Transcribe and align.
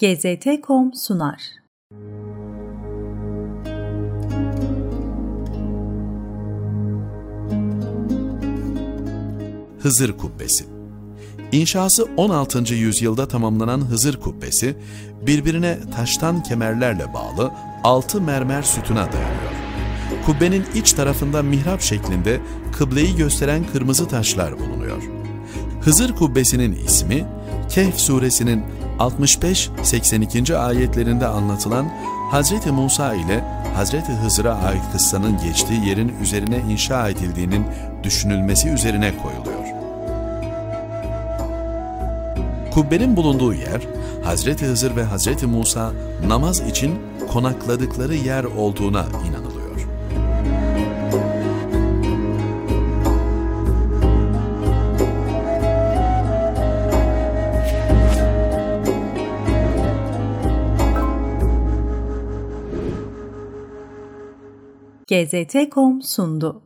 GZT.com 0.00 0.94
sunar. 0.94 1.42
Hızır 9.80 10.12
Kubbesi 10.18 10.64
İnşası 11.52 12.08
16. 12.16 12.74
yüzyılda 12.74 13.28
tamamlanan 13.28 13.80
Hızır 13.80 14.20
Kubbesi, 14.20 14.76
birbirine 15.26 15.78
taştan 15.96 16.42
kemerlerle 16.42 17.14
bağlı 17.14 17.52
altı 17.84 18.20
mermer 18.20 18.62
sütuna 18.62 19.12
dayanıyor. 19.12 19.52
Kubbenin 20.26 20.64
iç 20.74 20.92
tarafında 20.92 21.42
mihrap 21.42 21.80
şeklinde 21.80 22.40
kıbleyi 22.78 23.16
gösteren 23.16 23.64
kırmızı 23.72 24.08
taşlar 24.08 24.58
bulunuyor. 24.58 25.02
Hızır 25.80 26.14
Kubbesi'nin 26.14 26.72
ismi, 26.72 27.26
Kehf 27.68 28.00
suresinin 28.00 28.64
65-82. 28.98 30.56
ayetlerinde 30.56 31.26
anlatılan 31.26 31.86
Hz. 32.32 32.66
Musa 32.66 33.14
ile 33.14 33.44
Hz. 33.76 33.92
Hızır'a 33.94 34.54
ait 34.54 34.82
kıssanın 34.92 35.38
geçtiği 35.44 35.86
yerin 35.88 36.12
üzerine 36.22 36.58
inşa 36.70 37.08
edildiğinin 37.08 37.66
düşünülmesi 38.02 38.68
üzerine 38.68 39.12
koyuluyor. 39.22 39.56
Kubbenin 42.74 43.16
bulunduğu 43.16 43.54
yer, 43.54 43.80
Hz. 44.24 44.46
Hızır 44.46 44.96
ve 44.96 45.04
Hz. 45.04 45.42
Musa 45.42 45.92
namaz 46.26 46.60
için 46.60 46.98
konakladıkları 47.32 48.14
yer 48.14 48.44
olduğuna 48.44 49.06
inanılıyor. 49.28 49.45
GZT.com 65.08 66.02
sundu. 66.02 66.65